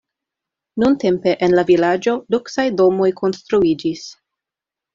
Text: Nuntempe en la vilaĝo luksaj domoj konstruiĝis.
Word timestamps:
Nuntempe 0.83 1.33
en 1.47 1.53
la 1.59 1.65
vilaĝo 1.67 2.15
luksaj 2.37 2.67
domoj 2.81 3.13
konstruiĝis. 3.23 4.11